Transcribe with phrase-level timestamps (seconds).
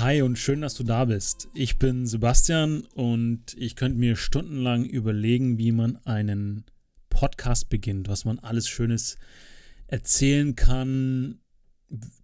[0.00, 1.48] Hi und schön, dass du da bist.
[1.54, 6.62] Ich bin Sebastian und ich könnte mir stundenlang überlegen, wie man einen
[7.10, 9.18] Podcast beginnt, was man alles Schönes
[9.88, 11.40] erzählen kann,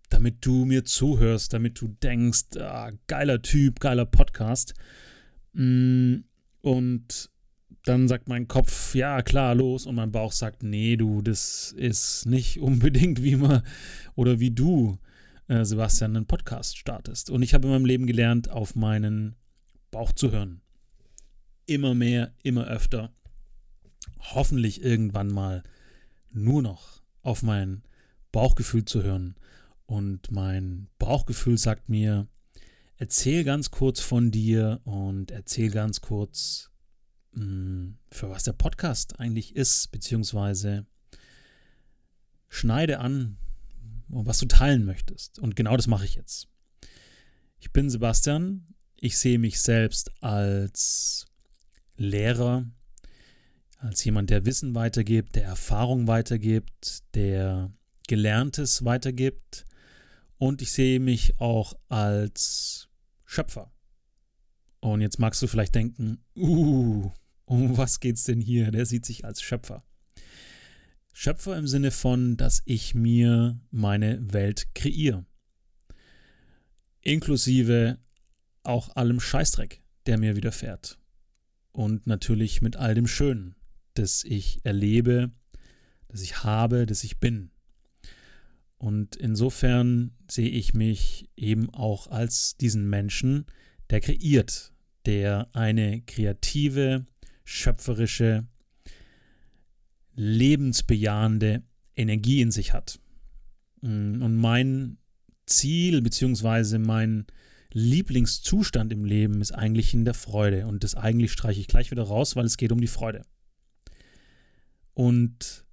[0.08, 4.74] damit du mir zuhörst, damit du denkst, ah, geiler Typ, geiler Podcast.
[5.52, 6.18] Mm,
[6.60, 7.28] und
[7.84, 9.86] dann sagt mein Kopf, ja klar, los.
[9.86, 13.62] Und mein Bauch sagt, nee, du, das ist nicht unbedingt wie man
[14.14, 14.96] oder wie du
[15.48, 17.30] äh, Sebastian, einen Podcast startest.
[17.30, 19.36] Und ich habe in meinem Leben gelernt, auf meinen
[19.90, 20.60] Bauch zu hören.
[21.66, 23.12] Immer mehr, immer öfter.
[24.18, 25.62] Hoffentlich irgendwann mal
[26.30, 27.82] nur noch auf mein
[28.32, 29.36] Bauchgefühl zu hören.
[29.86, 32.26] Und mein Bauchgefühl sagt mir,
[32.96, 36.70] erzähl ganz kurz von dir und erzähl ganz kurz,
[37.34, 40.86] hm, für was der Podcast eigentlich ist, beziehungsweise
[42.48, 43.36] schneide an,
[44.14, 45.38] was du teilen möchtest.
[45.38, 46.48] Und genau das mache ich jetzt.
[47.58, 48.66] Ich bin Sebastian.
[48.96, 51.26] Ich sehe mich selbst als
[51.96, 52.66] Lehrer,
[53.78, 57.72] als jemand, der Wissen weitergibt, der Erfahrung weitergibt, der
[58.06, 59.66] Gelerntes weitergibt.
[60.38, 62.88] Und ich sehe mich auch als
[63.24, 63.72] Schöpfer.
[64.80, 67.10] Und jetzt magst du vielleicht denken, uh,
[67.46, 68.70] um was geht's denn hier?
[68.70, 69.82] Der sieht sich als Schöpfer.
[71.24, 75.24] Schöpfer im Sinne von, dass ich mir meine Welt kreiere.
[77.00, 77.96] Inklusive
[78.62, 80.98] auch allem Scheißdreck, der mir widerfährt.
[81.72, 83.54] Und natürlich mit all dem Schönen,
[83.94, 85.32] das ich erlebe,
[86.08, 87.50] das ich habe, das ich bin.
[88.76, 93.46] Und insofern sehe ich mich eben auch als diesen Menschen,
[93.88, 94.74] der kreiert,
[95.06, 97.06] der eine kreative,
[97.44, 98.46] schöpferische,
[100.14, 101.62] lebensbejahende
[101.96, 103.00] Energie in sich hat.
[103.80, 104.98] Mm, und mein
[105.46, 106.78] Ziel bzw.
[106.78, 107.26] mein
[107.72, 110.66] Lieblingszustand im Leben ist eigentlich in der Freude.
[110.66, 113.22] Und das eigentlich streiche ich gleich wieder raus, weil es geht um die Freude.
[114.94, 115.64] Und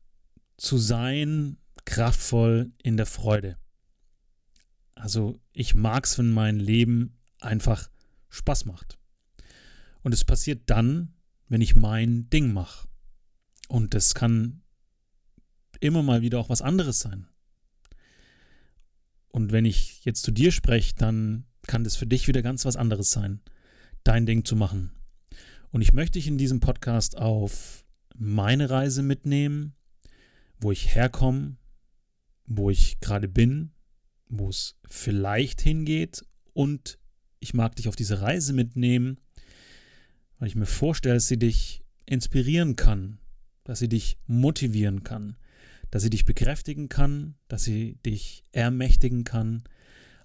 [0.58, 3.58] zu sein kraftvoll in der Freude.
[4.96, 7.90] Also ich mag es, wenn mein Leben einfach
[8.30, 8.98] Spaß macht.
[10.04, 11.14] Und es passiert dann,
[11.48, 12.88] wenn ich mein Ding mache.
[13.72, 14.64] Und das kann
[15.80, 17.26] immer mal wieder auch was anderes sein.
[19.30, 22.76] Und wenn ich jetzt zu dir spreche, dann kann das für dich wieder ganz was
[22.76, 23.40] anderes sein,
[24.04, 24.92] dein Ding zu machen.
[25.70, 29.74] Und ich möchte dich in diesem Podcast auf meine Reise mitnehmen,
[30.60, 31.56] wo ich herkomme,
[32.48, 33.72] wo ich gerade bin,
[34.28, 37.00] wo es vielleicht hingeht und
[37.40, 39.18] ich mag dich auf diese Reise mitnehmen,
[40.40, 43.21] weil ich mir vorstelle, dass sie dich inspirieren kann,
[43.72, 45.38] dass sie dich motivieren kann,
[45.92, 49.64] dass sie dich bekräftigen kann, dass sie dich ermächtigen kann,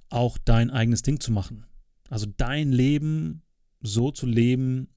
[0.09, 1.65] auch dein eigenes Ding zu machen.
[2.11, 3.43] Also dein Leben
[3.81, 4.89] so zu leben,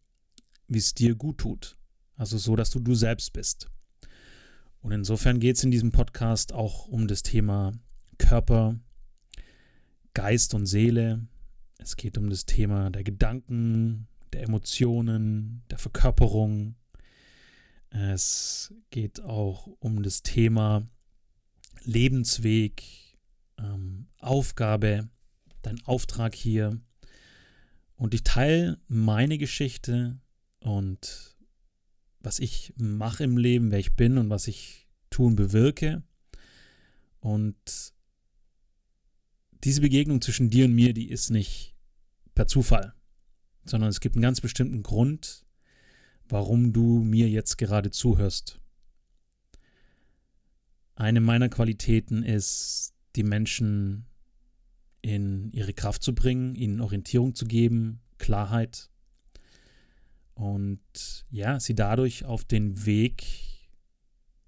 [0.68, 1.78] wie es dir gut tut.
[2.16, 3.70] Also so, dass du du selbst bist.
[4.82, 7.74] Und insofern geht es in diesem Podcast auch um das Thema
[8.18, 8.80] Körper,
[10.16, 11.28] Geist und Seele.
[11.78, 16.74] Es geht um das Thema der Gedanken, der Emotionen, der Verkörperung,
[17.90, 20.88] es geht auch um das Thema
[21.84, 22.84] Lebensweg,
[23.58, 25.10] ähm, Aufgabe,
[25.62, 26.80] dein Auftrag hier.
[27.96, 30.20] Und ich teile meine Geschichte
[30.60, 31.36] und
[32.22, 36.04] was ich mache im Leben, wer ich bin und was ich tun bewirke.
[37.20, 37.94] Und
[39.64, 41.76] diese Begegnung zwischen dir und mir, die ist nicht
[42.36, 42.94] per Zufall,
[43.66, 45.46] sondern es gibt einen ganz bestimmten Grund,
[46.30, 48.60] warum du mir jetzt gerade zuhörst.
[50.96, 54.06] Eine meiner Qualitäten ist, die Menschen
[55.02, 58.90] in ihre Kraft zu bringen, ihnen Orientierung zu geben, Klarheit
[60.40, 63.26] und ja, sie dadurch auf den Weg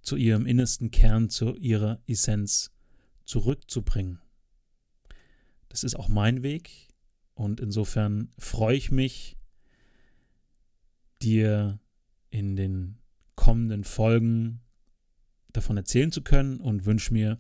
[0.02, 2.72] zu ihrem innersten Kern, zu ihrer Essenz
[3.26, 4.20] zurückzubringen.
[5.68, 6.90] Das ist auch mein Weg
[7.34, 9.38] und insofern freue ich mich,
[11.24, 11.80] dir
[12.30, 12.98] in den
[13.36, 14.62] kommenden Folgen
[15.54, 17.40] davon erzählen zu können und wünsche mir,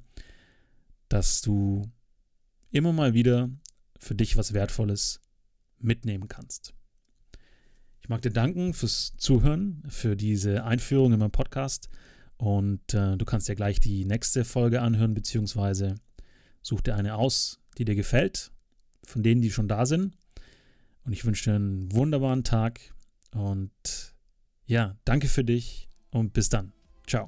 [1.09, 1.91] dass du
[2.71, 3.49] immer mal wieder
[3.97, 5.21] für dich was Wertvolles
[5.77, 6.73] mitnehmen kannst.
[8.01, 11.89] Ich mag dir danken fürs Zuhören, für diese Einführung in meinen Podcast
[12.37, 15.95] und äh, du kannst ja gleich die nächste Folge anhören, beziehungsweise
[16.61, 18.51] such dir eine aus, die dir gefällt,
[19.03, 20.15] von denen, die schon da sind.
[21.03, 22.79] Und ich wünsche dir einen wunderbaren Tag
[23.33, 24.15] und
[24.65, 26.73] ja, danke für dich und bis dann.
[27.07, 27.27] Ciao.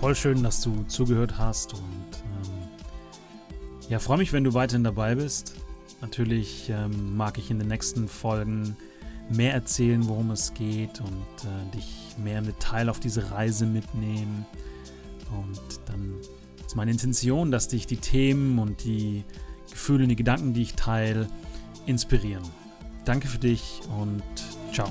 [0.00, 2.52] Voll schön, dass du zugehört hast und ähm,
[3.88, 5.54] ja, freue mich, wenn du weiterhin dabei bist.
[6.00, 8.76] Natürlich ähm, mag ich in den nächsten Folgen
[9.28, 14.46] mehr erzählen, worum es geht und äh, dich mehr im Detail auf diese Reise mitnehmen.
[15.30, 16.14] Und dann
[16.66, 19.24] ist meine Intention, dass dich die Themen und die
[19.70, 21.28] Gefühle und die Gedanken, die ich teile,
[21.86, 22.42] inspirieren.
[23.04, 24.22] Danke für dich und
[24.72, 24.90] ciao.